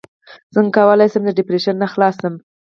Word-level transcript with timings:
څنګه 0.53 0.71
کولی 0.77 1.07
شم 1.11 1.23
د 1.25 1.29
ډیپریشن 1.39 1.75
نه 1.83 1.87
خلاص 1.93 2.15
شم 2.21 2.33